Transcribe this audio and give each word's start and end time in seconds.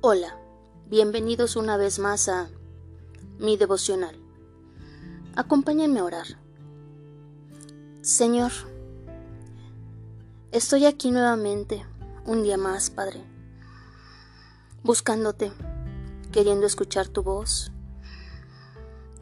Hola, 0.00 0.36
bienvenidos 0.86 1.56
una 1.56 1.76
vez 1.76 1.98
más 1.98 2.28
a 2.28 2.48
mi 3.40 3.56
devocional. 3.56 4.14
Acompáñenme 5.34 5.98
a 5.98 6.04
orar. 6.04 6.26
Señor, 8.00 8.52
estoy 10.52 10.86
aquí 10.86 11.10
nuevamente, 11.10 11.84
un 12.24 12.44
día 12.44 12.56
más, 12.56 12.90
Padre, 12.90 13.24
buscándote, 14.84 15.50
queriendo 16.30 16.68
escuchar 16.68 17.08
tu 17.08 17.24
voz, 17.24 17.72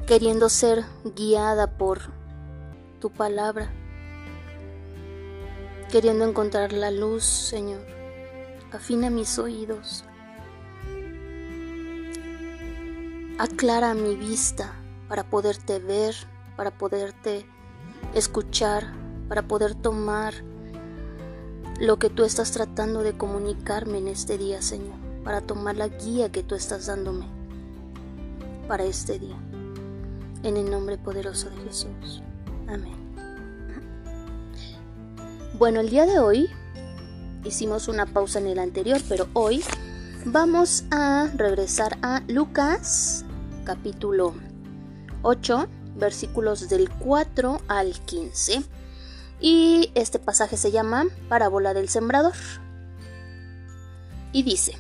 queriendo 0.07 0.51
ser 0.51 0.85
guiada 1.17 1.79
por 1.79 2.01
tu 3.01 3.11
palabra, 3.11 3.73
queriendo 5.91 6.27
encontrar 6.27 6.75
la 6.75 6.91
luz, 6.91 7.25
Señor. 7.25 7.81
Afina 8.73 9.09
mis 9.09 9.39
oídos 9.39 10.05
Aclara 13.39 13.93
mi 13.93 14.17
vista 14.17 14.73
para 15.11 15.29
poderte 15.29 15.79
ver, 15.79 16.15
para 16.57 16.71
poderte 16.71 17.45
escuchar, 18.15 18.95
para 19.29 19.47
poder 19.47 19.75
tomar 19.75 20.33
lo 21.79 21.99
que 21.99 22.09
tú 22.09 22.25
estás 22.25 22.53
tratando 22.53 23.03
de 23.03 23.15
comunicarme 23.19 23.99
en 23.99 24.09
este 24.09 24.39
día, 24.39 24.63
Señor, 24.63 24.97
para 25.23 25.43
tomar 25.43 25.77
la 25.77 25.89
guía 25.89 26.33
que 26.33 26.43
tú 26.43 26.55
estás 26.55 26.87
dándome 26.87 27.27
para 28.69 28.85
este 28.85 29.19
día. 29.19 29.37
En 30.43 30.57
el 30.57 30.71
nombre 30.71 30.97
poderoso 30.97 31.51
de 31.51 31.57
Jesús. 31.57 32.23
Amén. 32.69 32.97
Bueno, 35.59 35.81
el 35.81 35.91
día 35.91 36.07
de 36.07 36.21
hoy 36.21 36.49
hicimos 37.45 37.89
una 37.89 38.07
pausa 38.07 38.39
en 38.39 38.47
el 38.47 38.59
anterior, 38.59 39.03
pero 39.11 39.29
hoy 39.35 39.63
vamos 40.25 40.85
a 40.91 41.29
regresar 41.37 41.99
a 42.01 42.23
Lucas 42.29 43.26
capítulo 43.67 44.33
8, 45.23 45.67
versículos 45.97 46.69
del 46.69 46.89
4 46.89 47.61
al 47.67 47.93
15. 48.01 48.63
Y 49.41 49.91
este 49.95 50.19
pasaje 50.19 50.57
se 50.57 50.71
llama 50.71 51.07
Parábola 51.29 51.75
del 51.75 51.89
Sembrador. 51.89 52.37
Y 54.33 54.45
dice, 54.45 54.79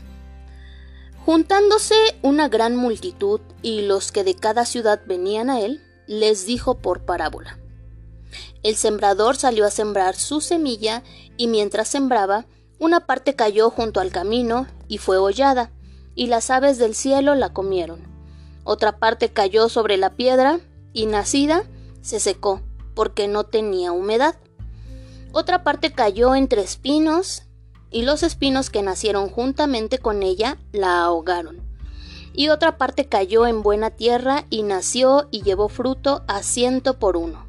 Juntándose 1.27 1.97
una 2.23 2.49
gran 2.49 2.77
multitud 2.77 3.41
y 3.61 3.83
los 3.83 4.13
que 4.13 4.23
de 4.23 4.35
cada 4.35 4.65
ciudad 4.65 5.03
venían 5.05 5.51
a 5.51 5.61
él, 5.61 5.83
les 6.07 6.47
dijo 6.47 6.79
por 6.79 7.05
parábola. 7.05 7.59
El 8.63 8.77
sembrador 8.77 9.37
salió 9.37 9.67
a 9.67 9.71
sembrar 9.71 10.15
su 10.15 10.41
semilla 10.41 11.03
y 11.37 11.49
mientras 11.49 11.89
sembraba, 11.89 12.47
una 12.79 13.07
parte 13.07 13.35
cayó 13.35 13.71
junto 13.71 14.01
al 14.01 14.13
camino 14.13 14.67
y 14.87 14.99
fue 14.99 15.17
hollada, 15.19 15.73
y 16.15 16.29
las 16.29 16.51
aves 16.51 16.79
del 16.79 16.95
cielo 16.95 17.35
la 17.35 17.53
comieron 17.53 18.16
otra 18.67 18.99
parte 18.99 19.29
cayó 19.29 19.69
sobre 19.69 19.97
la 19.97 20.17
piedra 20.17 20.59
y 20.93 21.07
nacida 21.07 21.63
se 22.03 22.19
secó 22.19 22.63
porque 22.95 23.29
no 23.29 23.45
tenía 23.45 23.93
humedad. 23.93 24.35
Otra 25.31 25.63
parte 25.63 25.93
cayó 25.93 26.35
entre 26.35 26.63
espinos 26.63 27.45
y 27.93 28.03
los 28.03 28.25
espinos 28.25 28.69
que 28.69 28.83
nacieron 28.83 29.29
juntamente 29.29 29.99
con 29.99 30.25
ella 30.25 30.59
la 30.73 31.05
ahogaron. 31.05 31.61
Y 32.33 32.49
otra 32.49 32.77
parte 32.77 33.07
cayó 33.07 33.47
en 33.47 33.63
buena 33.63 33.91
tierra 33.91 34.47
y 34.51 34.65
nació 34.65 35.29
y 35.31 35.43
llevó 35.43 35.69
fruto 35.69 36.25
a 36.27 36.43
ciento 36.43 36.99
por 36.99 37.17
uno. 37.17 37.47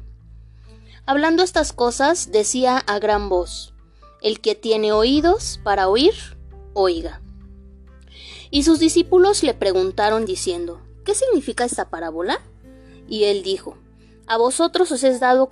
Hablando 1.04 1.42
estas 1.42 1.72
cosas, 1.72 2.30
decía 2.30 2.78
a 2.78 3.00
gran 3.00 3.28
voz, 3.28 3.74
El 4.22 4.40
que 4.40 4.54
tiene 4.54 4.92
oídos 4.92 5.58
para 5.64 5.88
oír, 5.88 6.14
oiga. 6.74 7.20
Y 8.50 8.62
sus 8.62 8.78
discípulos 8.78 9.42
le 9.42 9.54
preguntaron 9.54 10.24
diciendo, 10.24 10.80
¿qué 11.08 11.14
significa 11.14 11.64
esta 11.64 11.88
parábola? 11.88 12.38
Y 13.08 13.24
él 13.24 13.42
dijo, 13.42 13.78
a 14.26 14.36
vosotros 14.36 14.92
os 14.92 15.02
es, 15.04 15.20
dado 15.20 15.48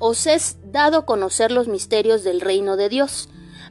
os 0.00 0.26
es 0.26 0.56
dado 0.64 1.06
conocer 1.06 1.52
los 1.52 1.68
misterios 1.68 2.24
del 2.24 2.40
reino 2.40 2.76
de 2.76 2.88
Dios, 2.88 3.28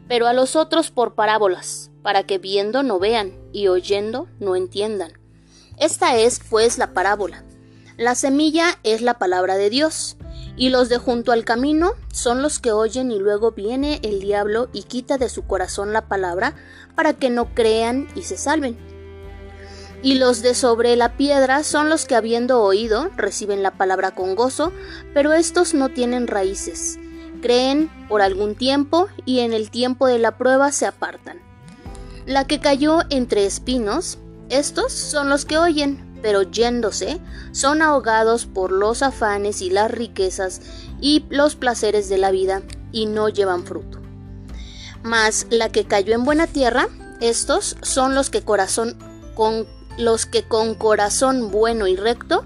pero 0.08 0.28
a 0.28 0.34
los 0.34 0.56
otros 0.56 0.90
por 0.90 1.14
parábolas, 1.14 1.92
para 2.03 2.24
que 2.24 2.38
viendo 2.38 2.84
no 2.84 3.00
vean 3.00 3.34
y 3.52 3.68
oyendo 3.68 4.30
no 4.40 4.56
entiendan. 4.56 5.12
Esta 5.78 6.16
es, 6.16 6.40
pues, 6.50 6.78
la 6.78 6.94
parábola. 6.94 7.44
La 7.97 8.16
semilla 8.16 8.80
es 8.84 9.02
la 9.02 9.20
palabra 9.20 9.58
de 9.58 9.70
Dios, 9.70 10.16
y 10.56 10.70
los 10.70 10.88
de 10.88 11.00
junto 11.00 11.34
al 11.34 11.44
camino 11.44 11.96
son 12.14 12.42
los 12.42 12.59
que 12.59 12.72
oyen 12.72 13.12
y 13.12 13.20
luego 13.20 13.52
viene 13.52 14.00
el 14.03 14.22
diablo 14.22 14.70
y 14.72 14.84
quita 14.84 15.18
de 15.18 15.28
su 15.28 15.46
corazón 15.47 15.92
la 15.92 16.08
palabra 16.08 16.56
para 16.96 17.12
que 17.12 17.30
no 17.30 17.53
crean 17.53 18.08
y 18.16 18.22
se 18.22 18.38
salven 18.38 18.97
y 20.03 20.16
los 20.16 20.41
de 20.41 20.53
sobre 20.53 20.96
la 20.96 21.18
piedra 21.18 21.63
son 21.63 21.90
los 21.90 22.06
que 22.06 22.16
habiendo 22.16 22.62
oído 22.62 23.09
reciben 23.16 23.63
la 23.63 23.72
palabra 23.72 24.12
con 24.12 24.35
gozo, 24.35 24.72
pero 25.13 25.34
estos 25.34 25.74
no 25.74 25.90
tienen 25.90 26.28
raíces. 26.28 27.00
Creen 27.41 27.90
por 28.08 28.22
algún 28.22 28.56
tiempo 28.56 29.08
y 29.25 29.40
en 29.40 29.53
el 29.53 29.72
tiempo 29.72 30.08
de 30.08 30.19
la 30.19 30.38
prueba 30.38 30.72
se 30.72 30.85
apartan. 30.85 31.40
La 32.25 32.46
que 32.46 32.59
cayó 32.59 33.00
entre 33.09 33.46
espinos, 33.46 34.19
estos 34.50 34.94
son 34.94 35.30
los 35.30 35.46
que 35.46 35.58
oyen, 35.58 36.19
pero 36.22 36.44
yéndose, 36.44 37.19
son 37.52 37.81
ahogados 37.81 38.46
por 38.46 38.72
los 38.72 39.02
afanes 39.02 39.62
y 39.62 39.69
las 39.69 39.90
riquezas 39.91 40.62
y 41.00 41.25
los 41.29 41.56
placeres 41.56 42.09
de 42.09 42.18
la 42.18 42.31
vida, 42.31 42.62
y 42.91 43.06
no 43.06 43.29
llevan 43.29 43.66
fruto. 43.66 44.00
Mas 45.03 45.47
la 45.50 45.69
que 45.69 45.85
cayó 45.85 46.16
en 46.16 46.25
buena 46.25 46.47
tierra, 46.47 46.88
estos 47.22 47.78
son 47.81 48.16
los 48.16 48.29
que 48.29 48.41
corazón 48.41 48.97
con 49.35 49.68
los 49.97 50.25
que 50.25 50.44
con 50.44 50.75
corazón 50.75 51.52
bueno 51.52 51.88
y 51.88 51.96
recto 51.96 52.46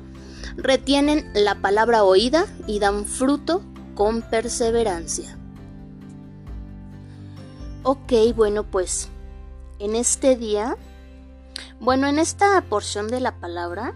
retienen 0.55 1.29
la 1.33 1.55
palabra 1.61 2.03
oída 2.03 2.45
y 2.67 2.79
dan 2.79 3.05
fruto 3.05 3.63
con 3.95 4.21
perseverancia. 4.21 5.37
Ok, 7.83 8.13
bueno 8.35 8.63
pues 8.63 9.09
en 9.79 9.95
este 9.95 10.35
día, 10.35 10.77
bueno 11.79 12.07
en 12.07 12.19
esta 12.19 12.61
porción 12.61 13.07
de 13.07 13.19
la 13.19 13.39
palabra, 13.39 13.93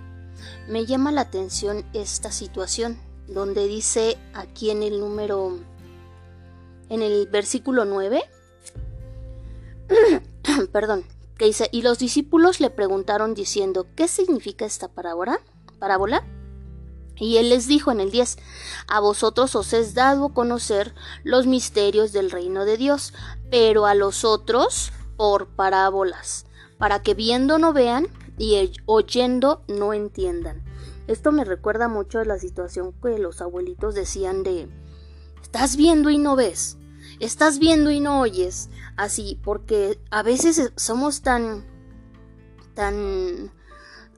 me 0.67 0.85
llama 0.85 1.11
la 1.11 1.21
atención 1.21 1.85
esta 1.93 2.31
situación 2.31 2.97
donde 3.27 3.67
dice 3.67 4.17
aquí 4.33 4.71
en 4.71 4.83
el 4.83 4.99
número, 4.99 5.59
en 6.89 7.01
el 7.01 7.27
versículo 7.27 7.85
9, 7.85 8.23
perdón, 10.71 11.05
y 11.71 11.81
los 11.81 11.99
discípulos 11.99 12.59
le 12.59 12.69
preguntaron 12.69 13.33
diciendo, 13.33 13.87
¿qué 13.95 14.07
significa 14.07 14.65
esta 14.65 14.87
parábola? 14.87 15.39
¿Parábola? 15.79 16.23
Y 17.17 17.37
él 17.37 17.49
les 17.49 17.67
dijo 17.67 17.91
en 17.91 17.99
el 17.99 18.11
10, 18.11 18.37
a 18.87 18.99
vosotros 18.99 19.55
os 19.55 19.73
es 19.73 19.93
dado 19.93 20.33
conocer 20.33 20.93
los 21.23 21.45
misterios 21.47 22.11
del 22.11 22.31
reino 22.31 22.65
de 22.65 22.77
Dios, 22.77 23.13
pero 23.49 23.85
a 23.85 23.95
los 23.95 24.25
otros 24.25 24.91
por 25.17 25.47
parábolas, 25.47 26.45
para 26.77 27.01
que 27.01 27.13
viendo 27.13 27.57
no 27.57 27.73
vean 27.73 28.07
y 28.37 28.71
oyendo 28.85 29.63
no 29.67 29.93
entiendan. 29.93 30.63
Esto 31.07 31.31
me 31.31 31.45
recuerda 31.45 31.87
mucho 31.87 32.19
a 32.19 32.25
la 32.25 32.39
situación 32.39 32.93
que 33.01 33.17
los 33.17 33.41
abuelitos 33.41 33.95
decían 33.95 34.43
de, 34.43 34.67
estás 35.41 35.77
viendo 35.77 36.09
y 36.09 36.17
no 36.17 36.35
ves, 36.35 36.77
estás 37.19 37.59
viendo 37.59 37.91
y 37.91 37.99
no 37.99 38.19
oyes, 38.19 38.69
así, 38.97 39.39
porque 39.43 39.99
a 40.11 40.23
veces 40.23 40.71
somos 40.75 41.21
tan, 41.21 41.65
tan, 42.73 43.51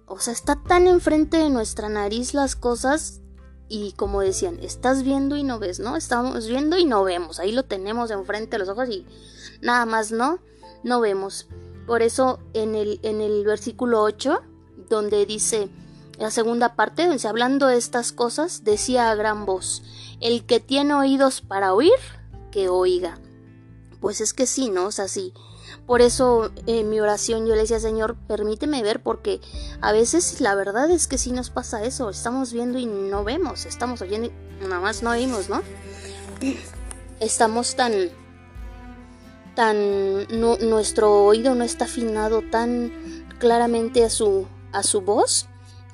o 0.05 0.19
sea, 0.19 0.33
está 0.33 0.55
tan 0.55 0.87
enfrente 0.87 1.37
de 1.37 1.49
nuestra 1.49 1.89
nariz 1.89 2.33
las 2.33 2.55
cosas 2.55 3.21
y 3.69 3.91
como 3.93 4.21
decían, 4.21 4.59
estás 4.61 5.03
viendo 5.03 5.35
y 5.35 5.43
no 5.43 5.59
ves, 5.59 5.79
¿no? 5.79 5.97
Estamos 5.97 6.47
viendo 6.47 6.77
y 6.77 6.85
no 6.85 7.03
vemos, 7.03 7.39
ahí 7.39 7.51
lo 7.51 7.63
tenemos 7.63 8.11
enfrente 8.11 8.51
de 8.51 8.59
los 8.59 8.69
ojos 8.69 8.89
y 8.89 9.05
nada 9.61 9.85
más, 9.85 10.11
¿no? 10.11 10.39
No 10.83 11.01
vemos. 11.01 11.47
Por 11.85 12.01
eso 12.01 12.39
en 12.53 12.75
el, 12.75 12.99
en 13.03 13.21
el 13.21 13.45
versículo 13.45 14.01
8, 14.01 14.41
donde 14.89 15.25
dice, 15.25 15.69
la 16.17 16.31
segunda 16.31 16.75
parte, 16.75 17.07
donde 17.07 17.27
hablando 17.27 17.67
de 17.67 17.77
estas 17.77 18.11
cosas, 18.11 18.63
decía 18.63 19.11
a 19.11 19.15
gran 19.15 19.45
voz, 19.45 19.83
el 20.19 20.45
que 20.45 20.59
tiene 20.59 20.93
oídos 20.93 21.41
para 21.41 21.73
oír, 21.73 21.91
que 22.51 22.69
oiga. 22.69 23.19
Pues 23.99 24.21
es 24.21 24.33
que 24.33 24.45
sí, 24.45 24.69
¿no? 24.69 24.85
O 24.85 24.91
sea, 24.91 25.07
sí. 25.07 25.33
Por 25.85 26.01
eso 26.01 26.51
en 26.65 26.89
mi 26.89 26.99
oración 26.99 27.45
yo 27.45 27.55
le 27.55 27.61
decía, 27.61 27.79
Señor, 27.79 28.15
permíteme 28.27 28.83
ver, 28.83 29.01
porque 29.01 29.41
a 29.81 29.91
veces 29.91 30.39
la 30.41 30.55
verdad 30.55 30.89
es 30.91 31.07
que 31.07 31.17
sí 31.17 31.31
nos 31.31 31.49
pasa 31.49 31.83
eso. 31.83 32.09
Estamos 32.09 32.53
viendo 32.53 32.77
y 32.77 32.85
no 32.85 33.23
vemos, 33.23 33.65
estamos 33.65 34.01
oyendo 34.01 34.27
y 34.27 34.65
nada 34.65 34.81
más 34.81 35.03
no 35.03 35.11
oímos, 35.11 35.49
¿no? 35.49 35.61
Estamos 37.19 37.75
tan. 37.75 38.09
tan. 39.55 40.27
nuestro 40.69 41.25
oído 41.25 41.55
no 41.55 41.63
está 41.63 41.85
afinado 41.85 42.43
tan 42.43 42.91
claramente 43.39 44.03
a 44.03 44.09
su, 44.09 44.45
a 44.71 44.83
su 44.83 45.01
voz 45.01 45.47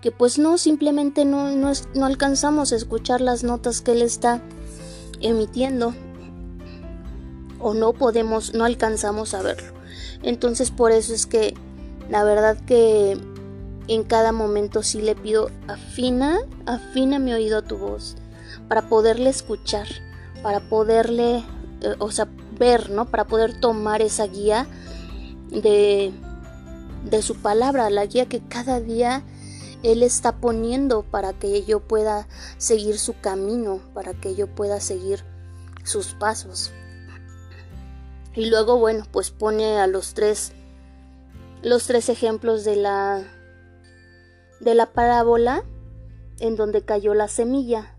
que 0.04 0.12
pues 0.12 0.38
no, 0.38 0.58
simplemente 0.58 1.24
no, 1.24 1.50
no, 1.52 1.72
no 1.96 2.06
alcanzamos 2.06 2.74
a 2.74 2.76
escuchar 2.76 3.22
las 3.22 3.46
notas 3.46 3.80
que 3.80 3.94
él 3.94 4.02
está 4.02 4.42
emitiendo 5.22 5.96
o 7.64 7.74
no 7.74 7.94
podemos, 7.94 8.54
no 8.54 8.66
alcanzamos 8.66 9.34
a 9.34 9.42
verlo. 9.42 9.74
Entonces 10.22 10.70
por 10.70 10.92
eso 10.92 11.14
es 11.14 11.26
que 11.26 11.56
La 12.10 12.24
verdad 12.24 12.58
que 12.66 13.18
en 13.88 14.04
cada 14.04 14.32
momento 14.32 14.84
sí 14.84 15.02
le 15.02 15.16
pido 15.16 15.50
afina, 15.68 16.40
afina 16.66 17.20
mi 17.20 17.34
oído 17.34 17.60
a 17.60 17.62
tu 17.62 17.78
voz 17.78 18.16
para 18.68 18.88
poderle 18.88 19.30
escuchar, 19.30 19.88
para 20.42 20.60
poderle, 20.70 21.44
eh, 21.82 21.96
o 22.00 22.12
sea, 22.12 22.28
ver, 22.58 22.90
¿no? 22.90 23.06
Para 23.06 23.26
poder 23.26 23.60
tomar 23.60 24.02
esa 24.02 24.28
guía 24.28 24.68
de, 25.50 26.12
de 27.10 27.22
su 27.22 27.36
palabra, 27.36 27.90
la 27.90 28.06
guía 28.06 28.28
que 28.28 28.42
cada 28.42 28.80
día 28.80 29.24
Él 29.82 30.04
está 30.04 30.34
poniendo 30.34 31.04
para 31.04 31.34
que 31.34 31.64
yo 31.64 31.80
pueda 31.80 32.28
seguir 32.58 33.00
su 33.00 33.20
camino, 33.20 33.80
para 33.94 34.14
que 34.14 34.36
yo 34.36 34.48
pueda 34.48 34.80
seguir 34.80 35.24
sus 35.84 36.14
pasos. 36.14 36.72
Y 38.36 38.50
luego, 38.50 38.78
bueno, 38.78 39.06
pues 39.12 39.32
pone 39.32 39.78
a 39.80 39.88
los 39.88 40.14
tres, 40.14 40.54
los 41.62 41.86
tres 41.86 42.10
ejemplos 42.10 42.64
de 42.64 42.76
la, 42.76 43.24
de 44.60 44.74
la 44.74 44.92
parábola 44.92 45.64
en 46.40 46.56
donde 46.56 46.84
cayó 46.84 47.14
la 47.14 47.28
semilla. 47.28 47.96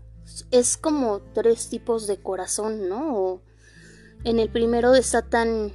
Es 0.51 0.77
como 0.77 1.21
tres 1.33 1.69
tipos 1.69 2.07
de 2.07 2.17
corazón, 2.17 2.89
¿no? 2.89 3.41
en 4.25 4.39
el 4.39 4.49
primero 4.49 4.93
está 4.95 5.21
tan 5.21 5.71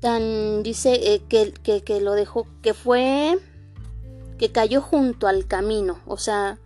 tan 0.00 0.62
dice 0.62 1.14
eh, 1.14 1.22
que, 1.28 1.52
que, 1.52 2.00
lo 2.00 2.12
dejó 2.12 2.46
que 2.62 2.72
fue 2.72 3.38
que 4.38 4.50
cayó 4.50 4.80
junto 4.80 5.26
al 5.26 5.46
camino 5.46 6.00
o 6.06 6.16
sea 6.16 6.58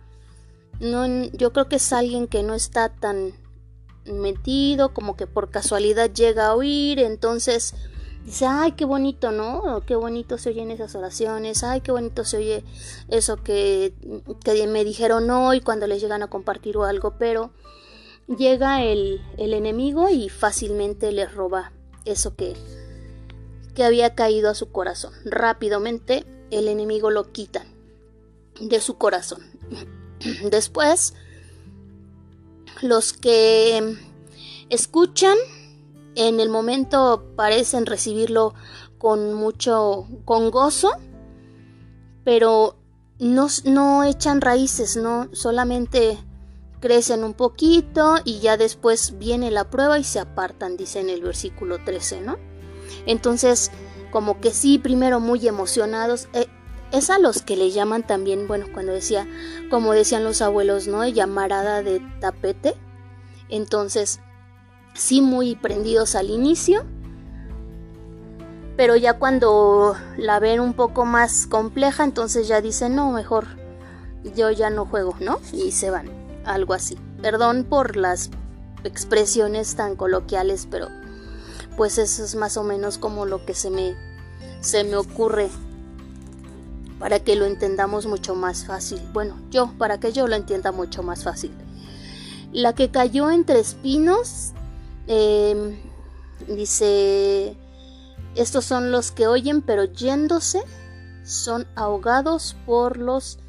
no 0.79 1.05
yo 1.33 1.51
creo 1.51 1.67
que 1.67 1.75
es 1.77 1.93
alguien 1.93 2.27
que 2.27 2.43
no 2.43 2.53
está 2.53 2.89
tan 2.89 3.33
metido 4.07 4.93
como 4.93 5.15
que 5.15 5.27
por 5.27 5.49
casualidad 5.49 6.11
llega 6.11 6.47
a 6.47 6.55
oír 6.55 6.99
entonces 6.99 7.73
dice 8.25 8.45
ay 8.45 8.73
qué 8.73 8.85
bonito 8.85 9.31
no 9.31 9.83
qué 9.85 9.95
bonito 9.95 10.37
se 10.37 10.49
oyen 10.49 10.71
esas 10.71 10.95
oraciones 10.95 11.63
ay 11.63 11.81
qué 11.81 11.91
bonito 11.91 12.25
se 12.25 12.37
oye 12.37 12.63
eso 13.09 13.37
que, 13.37 13.93
que 14.43 14.67
me 14.67 14.83
dijeron 14.83 15.29
hoy 15.29 15.61
cuando 15.61 15.87
les 15.87 16.01
llegan 16.01 16.23
a 16.23 16.29
compartir 16.29 16.77
o 16.77 16.83
algo 16.83 17.15
pero 17.17 17.51
llega 18.27 18.83
el, 18.83 19.21
el 19.37 19.53
enemigo 19.53 20.09
y 20.09 20.29
fácilmente 20.29 21.11
les 21.11 21.33
roba 21.33 21.71
eso 22.05 22.35
que 22.35 22.55
que 23.77 23.83
había 23.83 24.15
caído 24.15 24.49
a 24.49 24.55
su 24.55 24.71
corazón. 24.71 25.13
Rápidamente 25.23 26.25
el 26.49 26.67
enemigo 26.67 27.11
lo 27.11 27.31
quita 27.31 27.63
de 28.59 28.81
su 28.81 28.97
corazón. 28.97 29.43
Después, 30.49 31.13
los 32.81 33.13
que 33.13 33.97
escuchan 34.69 35.37
en 36.15 36.39
el 36.39 36.49
momento 36.49 37.23
parecen 37.35 37.85
recibirlo 37.85 38.53
con 38.97 39.33
mucho, 39.33 40.07
con 40.25 40.49
gozo, 40.49 40.91
pero 42.23 42.75
no, 43.19 43.47
no 43.65 44.03
echan 44.03 44.41
raíces, 44.41 44.97
no 44.97 45.29
solamente 45.33 46.17
crecen 46.79 47.23
un 47.23 47.33
poquito 47.33 48.15
y 48.23 48.39
ya 48.39 48.57
después 48.57 49.17
viene 49.17 49.51
la 49.51 49.69
prueba 49.69 49.99
y 49.99 50.03
se 50.03 50.19
apartan, 50.19 50.77
dice 50.77 50.99
en 50.99 51.09
el 51.09 51.21
versículo 51.21 51.83
13, 51.83 52.21
¿no? 52.21 52.37
Entonces, 53.05 53.71
como 54.11 54.39
que 54.39 54.51
sí, 54.51 54.77
primero 54.77 55.19
muy 55.19 55.47
emocionados. 55.47 56.27
Eh, 56.33 56.47
es 56.91 57.09
a 57.09 57.19
los 57.19 57.41
que 57.41 57.57
le 57.57 57.71
llaman 57.71 58.05
también, 58.05 58.47
bueno, 58.47 58.67
cuando 58.73 58.93
decía, 58.93 59.27
como 59.69 59.93
decían 59.93 60.23
los 60.23 60.41
abuelos, 60.41 60.87
¿no? 60.87 61.05
Llamarada 61.07 61.83
de 61.83 62.01
tapete. 62.19 62.75
Entonces, 63.49 64.19
sí, 64.93 65.21
muy 65.21 65.55
prendidos 65.55 66.15
al 66.15 66.29
inicio. 66.29 66.85
Pero 68.77 68.95
ya 68.95 69.17
cuando 69.17 69.95
la 70.17 70.39
ven 70.39 70.59
un 70.59 70.73
poco 70.73 71.03
más 71.03 71.47
compleja, 71.47 72.03
entonces 72.03 72.47
ya 72.47 72.61
dicen, 72.61 72.95
no, 72.95 73.11
mejor 73.11 73.47
yo 74.35 74.51
ya 74.51 74.69
no 74.69 74.85
juego, 74.85 75.15
¿no? 75.19 75.39
Y 75.51 75.71
se 75.71 75.89
van, 75.89 76.09
algo 76.45 76.73
así. 76.73 76.97
Perdón 77.21 77.63
por 77.63 77.97
las 77.97 78.29
expresiones 78.83 79.75
tan 79.75 79.95
coloquiales, 79.95 80.67
pero 80.69 80.89
pues 81.75 81.97
eso 81.97 82.23
es 82.23 82.35
más 82.35 82.57
o 82.57 82.63
menos 82.63 82.97
como 82.97 83.25
lo 83.25 83.45
que 83.45 83.53
se 83.53 83.69
me, 83.69 83.95
se 84.61 84.83
me 84.83 84.95
ocurre 84.95 85.49
para 86.99 87.19
que 87.19 87.35
lo 87.35 87.45
entendamos 87.45 88.05
mucho 88.05 88.35
más 88.35 88.65
fácil. 88.65 89.01
Bueno, 89.13 89.37
yo, 89.49 89.71
para 89.77 89.99
que 89.99 90.11
yo 90.11 90.27
lo 90.27 90.35
entienda 90.35 90.71
mucho 90.71 91.03
más 91.03 91.23
fácil. 91.23 91.51
La 92.51 92.73
que 92.73 92.89
cayó 92.89 93.29
entre 93.29 93.59
espinos, 93.59 94.53
em, 95.07 95.77
dice, 96.47 97.55
estos 98.35 98.65
son 98.65 98.91
los 98.91 99.11
que 99.11 99.27
oyen, 99.27 99.61
pero 99.61 99.85
yéndose, 99.85 100.63
son 101.23 101.67
ahogados 101.75 102.55
por 102.65 102.97
los 102.97 103.39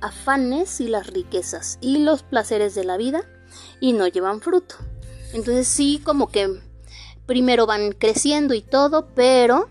afanes 0.00 0.80
y 0.80 0.88
las 0.88 1.06
riquezas 1.06 1.78
y 1.80 1.98
los 1.98 2.22
placeres 2.22 2.74
de 2.74 2.84
la 2.84 2.96
vida 2.96 3.24
y 3.80 3.92
no 3.92 4.06
llevan 4.06 4.40
fruto. 4.40 4.76
Entonces 5.32 5.66
sí, 5.66 6.00
como 6.04 6.28
que 6.28 6.60
primero 7.26 7.66
van 7.66 7.92
creciendo 7.92 8.54
y 8.54 8.62
todo, 8.62 9.08
pero 9.14 9.68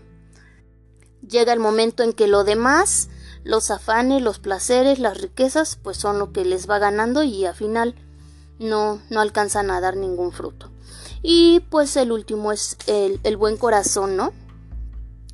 llega 1.28 1.52
el 1.52 1.60
momento 1.60 2.02
en 2.02 2.12
que 2.12 2.26
lo 2.26 2.44
demás, 2.44 3.08
los 3.44 3.70
afanes, 3.70 4.22
los 4.22 4.38
placeres, 4.38 4.98
las 4.98 5.20
riquezas, 5.20 5.78
pues 5.82 5.96
son 5.96 6.18
lo 6.18 6.32
que 6.32 6.44
les 6.44 6.68
va 6.68 6.78
ganando 6.78 7.22
y 7.22 7.44
al 7.44 7.54
final 7.54 7.94
no, 8.58 9.00
no 9.10 9.20
alcanzan 9.20 9.70
a 9.70 9.80
dar 9.80 9.96
ningún 9.96 10.32
fruto. 10.32 10.70
Y 11.22 11.60
pues 11.70 11.96
el 11.96 12.12
último 12.12 12.52
es 12.52 12.76
el, 12.86 13.20
el 13.24 13.36
buen 13.36 13.56
corazón, 13.56 14.16
¿no? 14.16 14.32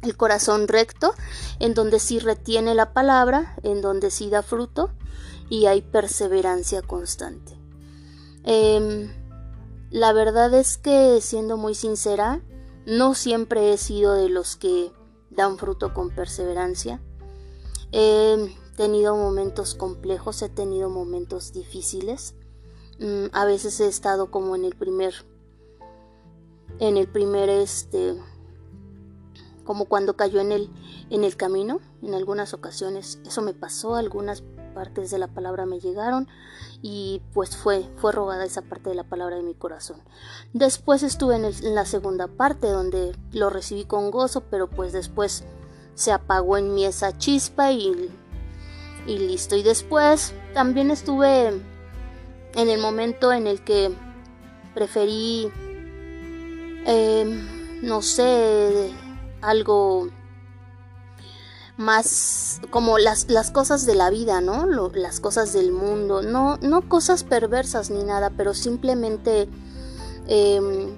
El 0.02 0.16
corazón 0.16 0.68
recto, 0.68 1.14
en 1.60 1.74
donde 1.74 2.00
sí 2.00 2.18
retiene 2.18 2.74
la 2.74 2.92
palabra, 2.92 3.56
en 3.62 3.82
donde 3.82 4.10
sí 4.10 4.30
da 4.30 4.42
fruto 4.42 4.90
y 5.48 5.66
hay 5.66 5.82
perseverancia 5.82 6.82
constante. 6.82 7.56
Eh, 8.44 9.10
la 9.90 10.12
verdad 10.14 10.52
es 10.54 10.78
que, 10.78 11.20
siendo 11.20 11.56
muy 11.56 11.74
sincera, 11.74 12.40
no 12.86 13.14
siempre 13.14 13.72
he 13.72 13.76
sido 13.76 14.14
de 14.14 14.30
los 14.30 14.56
que 14.56 14.90
dan 15.34 15.58
fruto 15.58 15.94
con 15.94 16.10
perseverancia. 16.10 17.00
He 17.92 18.56
tenido 18.76 19.16
momentos 19.16 19.74
complejos, 19.74 20.42
he 20.42 20.48
tenido 20.48 20.90
momentos 20.90 21.52
difíciles. 21.52 22.34
Mm, 22.98 23.26
a 23.32 23.44
veces 23.44 23.80
he 23.80 23.88
estado 23.88 24.30
como 24.30 24.54
en 24.56 24.64
el 24.64 24.74
primer 24.74 25.14
en 26.78 26.96
el 26.96 27.08
primer 27.08 27.48
este 27.48 28.16
como 29.64 29.84
cuando 29.86 30.16
cayó 30.16 30.40
en 30.40 30.52
el 30.52 30.70
en 31.10 31.24
el 31.24 31.36
camino 31.36 31.80
en 32.02 32.14
algunas 32.14 32.54
ocasiones 32.54 33.18
eso 33.26 33.42
me 33.42 33.52
pasó 33.54 33.94
algunas 33.94 34.42
partes 34.74 35.10
de 35.10 35.18
la 35.18 35.28
palabra 35.28 35.66
me 35.66 35.80
llegaron 35.80 36.28
y 36.82 37.22
pues 37.32 37.56
fue, 37.56 37.88
fue 37.96 38.12
robada 38.12 38.44
esa 38.44 38.62
parte 38.62 38.90
de 38.90 38.96
la 38.96 39.04
palabra 39.04 39.36
de 39.36 39.42
mi 39.42 39.54
corazón. 39.54 40.02
Después 40.52 41.02
estuve 41.02 41.36
en, 41.36 41.74
la 41.74 41.84
segunda 41.84 42.26
parte 42.26 42.68
donde 42.68 43.16
lo 43.32 43.50
recibí 43.50 43.84
con 43.84 44.10
gozo, 44.10 44.42
pero 44.50 44.68
pues 44.68 44.92
después 44.92 45.44
se 45.94 46.12
apagó 46.12 46.56
en 46.56 46.74
mí 46.74 46.84
esa 46.84 47.16
chispa 47.16 47.72
y, 47.72 48.10
y 49.06 49.18
listo. 49.18 49.56
Y 49.56 49.62
después 49.62 50.34
también 50.54 50.90
estuve 50.90 51.48
en 51.48 52.68
el 52.68 52.80
momento 52.80 53.32
en 53.32 53.46
el 53.46 53.62
que 53.62 53.92
preferí, 54.74 55.50
em, 56.86 57.82
no 57.82 58.02
sé, 58.02 58.92
algo 59.40 60.08
más 61.82 62.60
como 62.70 62.98
las, 62.98 63.28
las 63.28 63.50
cosas 63.50 63.84
de 63.84 63.94
la 63.94 64.08
vida, 64.10 64.40
¿no? 64.40 64.66
las 64.66 65.20
cosas 65.20 65.52
del 65.52 65.72
mundo, 65.72 66.22
no, 66.22 66.56
no 66.58 66.88
cosas 66.88 67.24
perversas 67.24 67.90
ni 67.90 68.02
nada, 68.04 68.30
pero 68.30 68.54
simplemente 68.54 69.48
em, 70.26 70.94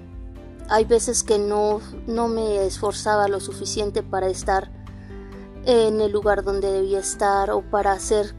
hay 0.69 0.85
veces 0.85 1.23
que 1.23 1.39
no, 1.39 1.81
no 2.07 2.27
me 2.27 2.65
esforzaba 2.65 3.27
lo 3.27 3.39
suficiente 3.39 4.03
para 4.03 4.27
estar 4.27 4.71
en 5.65 5.99
el 5.99 6.11
lugar 6.11 6.43
donde 6.43 6.71
debía 6.71 6.99
estar 6.99 7.51
o 7.51 7.61
para 7.61 7.99
ser 7.99 8.35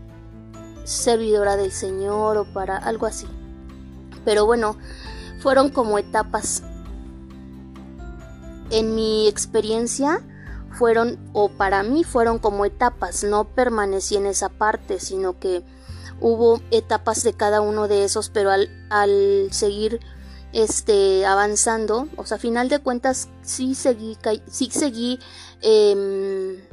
servidora 0.84 1.56
del 1.56 1.72
Señor 1.72 2.36
o 2.36 2.44
para 2.52 2.76
algo 2.76 3.06
así. 3.06 3.26
Pero 4.24 4.46
bueno, 4.46 4.76
fueron 5.40 5.70
como 5.70 5.98
etapas. 5.98 6.62
En 8.70 8.94
mi 8.94 9.28
experiencia, 9.28 10.20
fueron, 10.76 11.18
o 11.32 11.48
para 11.48 11.82
mí 11.82 12.04
fueron 12.04 12.38
como 12.38 12.64
etapas, 12.64 13.24
no 13.24 13.44
permanecí 13.44 14.16
en 14.16 14.26
esa 14.26 14.48
parte, 14.48 15.00
sino 15.00 15.38
que 15.38 15.64
hubo 16.20 16.60
etapas 16.70 17.22
de 17.22 17.32
cada 17.32 17.60
uno 17.60 17.88
de 17.88 18.04
esos, 18.04 18.30
pero 18.30 18.50
al, 18.50 18.68
al 18.90 19.48
seguir 19.50 20.00
este 20.52 21.26
avanzando, 21.26 22.08
o 22.16 22.24
sea, 22.24 22.38
final 22.38 22.68
de 22.68 22.78
cuentas 22.78 23.28
sí 23.42 23.74
seguí, 23.74 24.16
sí 24.46 24.70
seguí, 24.70 25.18
eh, 25.62 26.66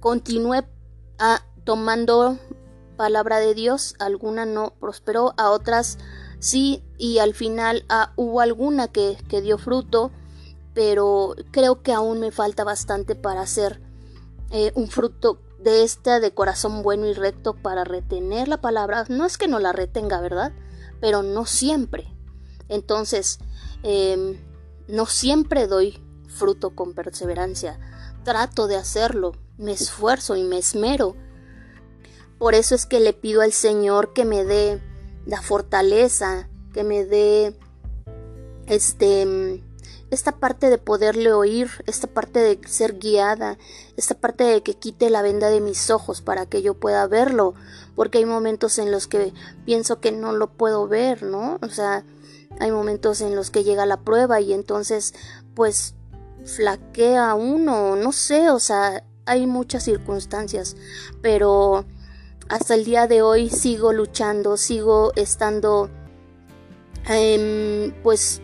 continué 0.00 0.64
a, 1.18 1.42
tomando 1.64 2.38
palabra 2.96 3.38
de 3.38 3.54
Dios, 3.54 3.94
alguna 3.98 4.44
no 4.46 4.74
prosperó, 4.78 5.34
a 5.36 5.50
otras 5.50 5.98
sí, 6.38 6.82
y 6.98 7.18
al 7.18 7.34
final 7.34 7.84
hubo 8.16 8.40
alguna 8.40 8.88
que, 8.88 9.16
que 9.28 9.40
dio 9.40 9.58
fruto, 9.58 10.10
pero 10.74 11.34
creo 11.50 11.82
que 11.82 11.92
aún 11.92 12.20
me 12.20 12.30
falta 12.30 12.64
bastante 12.64 13.14
para 13.14 13.42
hacer 13.42 13.80
eh, 14.50 14.72
un 14.74 14.88
fruto 14.88 15.40
de 15.58 15.84
este 15.84 16.20
de 16.20 16.34
corazón 16.34 16.82
bueno 16.82 17.06
y 17.06 17.12
recto 17.12 17.54
para 17.54 17.84
retener 17.84 18.48
la 18.48 18.60
palabra. 18.60 19.04
No 19.08 19.26
es 19.26 19.38
que 19.38 19.48
no 19.48 19.58
la 19.58 19.72
retenga, 19.72 20.20
¿verdad? 20.20 20.52
Pero 21.00 21.22
no 21.22 21.46
siempre. 21.46 22.12
Entonces, 22.68 23.38
em, 23.82 24.38
no 24.88 25.06
siempre 25.06 25.66
doy 25.66 26.02
fruto 26.26 26.74
con 26.74 26.94
perseverancia. 26.94 27.78
Trato 28.24 28.66
de 28.66 28.76
hacerlo, 28.76 29.32
me 29.58 29.72
esfuerzo 29.72 30.36
y 30.36 30.42
me 30.42 30.58
esmero. 30.58 31.16
Por 32.38 32.54
eso 32.54 32.74
es 32.74 32.86
que 32.86 33.00
le 33.00 33.12
pido 33.12 33.42
al 33.42 33.52
Señor 33.52 34.12
que 34.12 34.24
me 34.24 34.44
dé 34.44 34.82
la 35.26 35.40
fortaleza, 35.40 36.48
que 36.72 36.82
me 36.82 37.04
dé 37.04 37.56
este 38.66 39.62
esta 40.12 40.32
parte 40.32 40.68
de 40.68 40.76
poderle 40.76 41.32
oír, 41.32 41.70
esta 41.86 42.06
parte 42.06 42.38
de 42.38 42.60
ser 42.68 42.98
guiada, 42.98 43.56
esta 43.96 44.14
parte 44.14 44.44
de 44.44 44.62
que 44.62 44.74
quite 44.74 45.08
la 45.08 45.22
venda 45.22 45.48
de 45.48 45.62
mis 45.62 45.88
ojos 45.88 46.20
para 46.20 46.44
que 46.44 46.60
yo 46.60 46.74
pueda 46.74 47.06
verlo, 47.06 47.54
porque 47.96 48.18
hay 48.18 48.26
momentos 48.26 48.78
en 48.78 48.92
los 48.92 49.06
que 49.06 49.32
pienso 49.64 50.00
que 50.00 50.12
no 50.12 50.32
lo 50.32 50.52
puedo 50.52 50.86
ver, 50.86 51.22
¿no? 51.22 51.58
O 51.62 51.68
sea, 51.68 52.04
hay 52.60 52.70
momentos 52.70 53.22
en 53.22 53.34
los 53.34 53.50
que 53.50 53.64
llega 53.64 53.86
la 53.86 54.00
prueba 54.00 54.38
y 54.42 54.52
entonces 54.52 55.14
pues 55.54 55.94
flaquea 56.44 57.34
uno, 57.34 57.96
no 57.96 58.12
sé, 58.12 58.50
o 58.50 58.60
sea, 58.60 59.04
hay 59.24 59.46
muchas 59.46 59.84
circunstancias, 59.84 60.76
pero 61.22 61.86
hasta 62.50 62.74
el 62.74 62.84
día 62.84 63.06
de 63.06 63.22
hoy 63.22 63.48
sigo 63.48 63.94
luchando, 63.94 64.58
sigo 64.58 65.12
estando 65.16 65.88
eh, 67.08 67.94
pues 68.02 68.42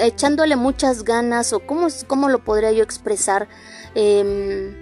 echándole 0.00 0.56
muchas 0.56 1.04
ganas 1.04 1.52
o 1.52 1.60
cómo, 1.60 1.88
cómo 2.06 2.28
lo 2.28 2.44
podría 2.44 2.72
yo 2.72 2.82
expresar 2.82 3.48
em, 3.94 4.74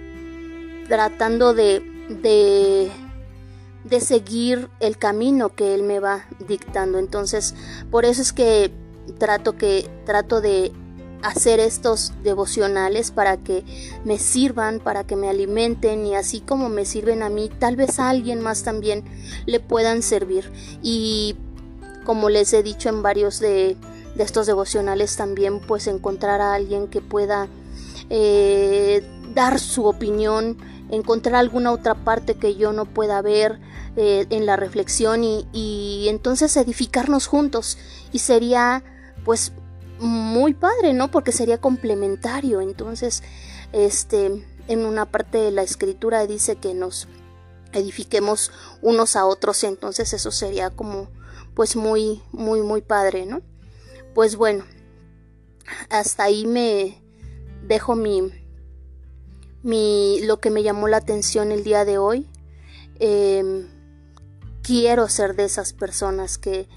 tratando 0.87 1.53
de, 1.53 1.81
de, 2.09 2.91
de 3.83 3.99
seguir 4.01 4.69
el 4.79 4.97
camino 4.97 5.49
que 5.49 5.73
él 5.73 5.83
me 5.83 5.99
va 5.99 6.25
dictando 6.47 6.99
entonces 6.99 7.55
por 7.91 8.05
eso 8.05 8.21
es 8.21 8.33
que 8.33 8.71
trato 9.17 9.57
que 9.57 9.89
trato 10.05 10.41
de 10.41 10.71
hacer 11.23 11.61
estos 11.61 12.11
devocionales 12.21 13.11
para 13.11 13.37
que 13.37 13.63
me 14.03 14.19
sirvan, 14.19 14.79
para 14.79 15.05
que 15.05 15.15
me 15.15 15.29
alimenten 15.29 16.05
y 16.05 16.15
así 16.15 16.41
como 16.41 16.69
me 16.69 16.85
sirven 16.85 17.23
a 17.23 17.29
mí, 17.29 17.49
tal 17.59 17.77
vez 17.77 17.97
a 17.99 18.09
alguien 18.09 18.41
más 18.41 18.63
también 18.63 19.05
le 19.45 19.61
puedan 19.61 20.01
servir. 20.01 20.51
Y 20.81 21.37
como 22.03 22.29
les 22.29 22.53
he 22.53 22.61
dicho 22.61 22.89
en 22.89 23.01
varios 23.01 23.39
de, 23.39 23.77
de 24.15 24.23
estos 24.23 24.45
devocionales 24.45 25.15
también 25.15 25.59
pues 25.59 25.87
encontrar 25.87 26.41
a 26.41 26.53
alguien 26.53 26.87
que 26.87 27.01
pueda 27.01 27.47
eh, 28.09 29.03
dar 29.33 29.59
su 29.59 29.85
opinión, 29.85 30.57
encontrar 30.89 31.35
alguna 31.35 31.71
otra 31.71 31.95
parte 31.95 32.35
que 32.35 32.55
yo 32.55 32.73
no 32.73 32.85
pueda 32.85 33.21
ver 33.21 33.59
eh, 33.95 34.25
en 34.29 34.45
la 34.45 34.55
reflexión 34.55 35.23
y, 35.23 35.47
y 35.51 36.07
entonces 36.09 36.55
edificarnos 36.57 37.27
juntos 37.27 37.77
y 38.11 38.19
sería 38.19 38.83
pues 39.23 39.53
muy 39.99 40.53
padre, 40.53 40.93
¿no? 40.93 41.09
Porque 41.09 41.31
sería 41.31 41.59
complementario. 41.59 42.61
Entonces, 42.61 43.23
este, 43.71 44.45
en 44.67 44.85
una 44.85 45.05
parte 45.05 45.37
de 45.37 45.51
la 45.51 45.63
escritura 45.63 46.25
dice 46.27 46.55
que 46.55 46.73
nos 46.73 47.07
edifiquemos 47.71 48.51
unos 48.81 49.15
a 49.15 49.25
otros, 49.25 49.63
entonces 49.63 50.13
eso 50.13 50.31
sería 50.31 50.69
como 50.69 51.09
pues 51.55 51.75
muy 51.75 52.21
muy 52.31 52.61
muy 52.61 52.81
padre, 52.81 53.25
¿no? 53.25 53.41
Pues 54.13 54.35
bueno, 54.35 54.63
hasta 55.89 56.23
ahí 56.25 56.45
me 56.45 57.01
dejo 57.63 57.95
mi, 57.95 58.31
mi 59.63 60.19
lo 60.21 60.39
que 60.39 60.51
me 60.51 60.61
llamó 60.61 60.87
la 60.87 60.97
atención 60.97 61.51
el 61.51 61.63
día 61.63 61.83
de 61.83 61.97
hoy. 61.97 62.29
Em, 62.99 63.67
quiero 64.61 65.09
ser 65.09 65.35
de 65.35 65.45
esas 65.45 65.73
personas 65.73 66.37
que, 66.37 66.67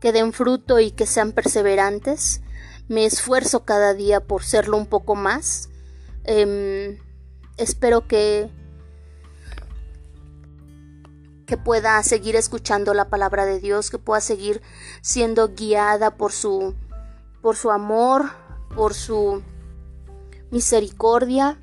que 0.00 0.12
den 0.12 0.34
fruto 0.34 0.78
y 0.78 0.90
que 0.90 1.06
sean 1.06 1.32
perseverantes. 1.32 2.42
Me 2.88 3.06
esfuerzo 3.06 3.64
cada 3.64 3.94
día 3.94 4.20
por 4.20 4.44
serlo 4.44 4.76
un 4.76 4.86
poco 4.86 5.14
más. 5.14 5.70
Em, 6.24 6.98
espero 7.56 8.06
que 8.06 8.50
que 11.46 11.56
pueda 11.56 12.02
seguir 12.02 12.36
escuchando 12.36 12.92
la 12.92 13.08
palabra 13.08 13.46
de 13.46 13.60
Dios, 13.60 13.90
que 13.90 13.98
pueda 13.98 14.20
seguir 14.20 14.62
siendo 15.00 15.54
guiada 15.54 16.16
por 16.16 16.32
su 16.32 16.74
por 17.40 17.56
su 17.56 17.70
amor, 17.70 18.24
por 18.74 18.92
su 18.92 19.42
misericordia. 20.50 21.60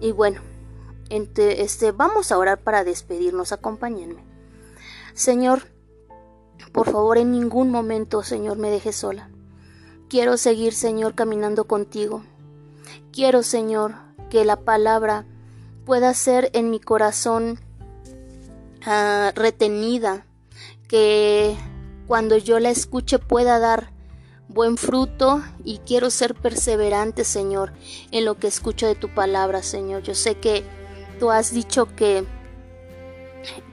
Y 0.00 0.12
bueno, 0.12 0.40
este 1.10 1.92
vamos 1.92 2.32
a 2.32 2.38
orar 2.38 2.58
para 2.58 2.84
despedirnos, 2.84 3.52
acompáñenme. 3.52 4.24
Señor, 5.12 5.62
por 6.72 6.90
favor, 6.90 7.18
en 7.18 7.32
ningún 7.32 7.70
momento, 7.70 8.22
Señor, 8.22 8.56
me 8.56 8.70
dejes 8.70 8.96
sola. 8.96 9.28
Quiero 10.08 10.36
seguir, 10.38 10.72
Señor, 10.72 11.14
caminando 11.14 11.64
contigo. 11.64 12.22
Quiero, 13.12 13.42
Señor, 13.42 13.94
que 14.30 14.44
la 14.44 14.56
palabra 14.56 15.26
pueda 15.84 16.14
ser 16.14 16.50
en 16.54 16.70
mi 16.70 16.80
corazón 16.80 17.60
Ah, 18.90 19.32
retenida, 19.34 20.24
que 20.88 21.54
cuando 22.06 22.38
yo 22.38 22.58
la 22.58 22.70
escuche 22.70 23.18
pueda 23.18 23.58
dar 23.58 23.92
buen 24.48 24.78
fruto 24.78 25.42
y 25.62 25.80
quiero 25.80 26.08
ser 26.08 26.34
perseverante, 26.34 27.24
Señor, 27.24 27.74
en 28.12 28.24
lo 28.24 28.38
que 28.38 28.46
escucho 28.46 28.86
de 28.86 28.94
tu 28.94 29.10
palabra, 29.14 29.62
Señor. 29.62 30.04
Yo 30.04 30.14
sé 30.14 30.36
que 30.36 30.64
tú 31.20 31.30
has 31.30 31.52
dicho 31.52 31.94
que 31.96 32.24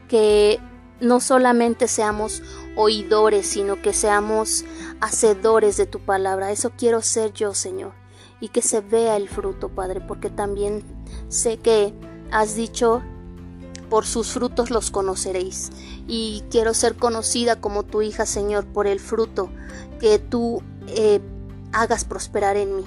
que 0.09 0.59
no 0.99 1.21
solamente 1.21 1.87
seamos 1.87 2.43
oidores, 2.75 3.47
sino 3.47 3.81
que 3.81 3.93
seamos 3.93 4.65
hacedores 4.99 5.77
de 5.77 5.85
tu 5.85 6.01
palabra. 6.01 6.51
Eso 6.51 6.73
quiero 6.77 7.01
ser 7.01 7.31
yo, 7.31 7.53
Señor, 7.53 7.93
y 8.41 8.49
que 8.49 8.61
se 8.61 8.81
vea 8.81 9.15
el 9.15 9.29
fruto, 9.29 9.69
Padre, 9.69 10.01
porque 10.01 10.29
también 10.29 10.83
sé 11.29 11.55
que 11.55 11.93
has 12.31 12.57
dicho 12.57 13.01
por 13.95 14.05
sus 14.05 14.33
frutos 14.33 14.71
los 14.71 14.91
conoceréis. 14.91 15.71
Y 16.05 16.43
quiero 16.51 16.73
ser 16.73 16.95
conocida 16.95 17.61
como 17.61 17.83
tu 17.83 18.01
hija, 18.01 18.25
Señor, 18.25 18.65
por 18.65 18.87
el 18.87 18.99
fruto 18.99 19.49
que 20.01 20.19
tú 20.19 20.61
eh, 20.89 21.21
hagas 21.71 22.03
prosperar 22.03 22.57
en 22.57 22.75
mí. 22.75 22.83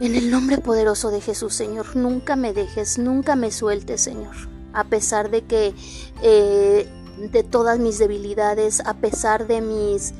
En 0.00 0.16
el 0.16 0.32
nombre 0.32 0.58
poderoso 0.58 1.12
de 1.12 1.20
Jesús, 1.20 1.54
Señor, 1.54 1.94
nunca 1.94 2.34
me 2.34 2.52
dejes, 2.52 2.98
nunca 2.98 3.36
me 3.36 3.52
sueltes, 3.52 4.00
Señor. 4.00 4.34
A 4.72 4.82
pesar 4.82 5.30
de 5.30 5.44
que 5.44 5.76
eh, 6.20 6.88
de 7.16 7.42
todas 7.44 7.78
mis 7.78 8.00
debilidades, 8.00 8.80
a 8.80 8.94
pesar 8.94 9.46
de 9.46 9.60
mis 9.60 10.12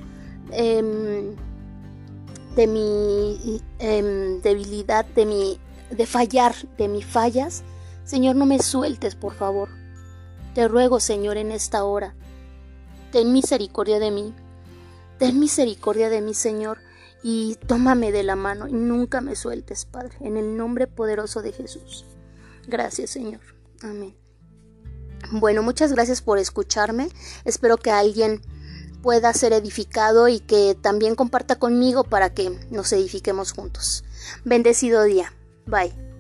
em, 0.52 1.34
de 2.54 2.66
mi 2.68 3.60
em, 3.80 4.40
debilidad, 4.40 5.04
de 5.04 5.26
mi 5.26 5.58
de 5.90 6.06
fallar, 6.06 6.54
de 6.78 6.86
mis 6.86 7.04
fallas, 7.04 7.64
Señor, 8.04 8.36
no 8.36 8.46
me 8.46 8.58
sueltes, 8.60 9.14
por 9.14 9.34
favor. 9.34 9.68
Te 10.54 10.68
ruego, 10.68 11.00
Señor, 11.00 11.36
en 11.36 11.50
esta 11.50 11.84
hora. 11.84 12.14
Ten 13.10 13.32
misericordia 13.32 13.98
de 13.98 14.10
mí. 14.10 14.34
Ten 15.18 15.38
misericordia 15.38 16.10
de 16.10 16.20
mí, 16.20 16.34
Señor, 16.34 16.78
y 17.22 17.56
tómame 17.66 18.12
de 18.12 18.24
la 18.24 18.36
mano 18.36 18.66
y 18.68 18.72
nunca 18.72 19.20
me 19.20 19.36
sueltes, 19.36 19.84
Padre, 19.84 20.16
en 20.20 20.36
el 20.36 20.56
nombre 20.56 20.86
poderoso 20.86 21.40
de 21.40 21.52
Jesús. 21.52 22.04
Gracias, 22.66 23.10
Señor. 23.10 23.40
Amén. 23.82 24.16
Bueno, 25.30 25.62
muchas 25.62 25.92
gracias 25.92 26.20
por 26.20 26.38
escucharme. 26.38 27.08
Espero 27.44 27.76
que 27.76 27.90
alguien 27.90 28.42
pueda 29.02 29.32
ser 29.32 29.52
edificado 29.52 30.28
y 30.28 30.40
que 30.40 30.76
también 30.80 31.14
comparta 31.14 31.56
conmigo 31.56 32.04
para 32.04 32.34
que 32.34 32.50
nos 32.70 32.92
edifiquemos 32.92 33.52
juntos. 33.52 34.04
Bendecido 34.44 35.04
día. 35.04 35.32
Bye. 35.66 36.13